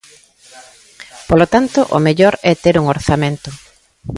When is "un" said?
2.81-2.85